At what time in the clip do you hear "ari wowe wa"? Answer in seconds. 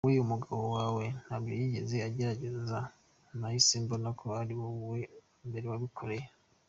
4.41-5.43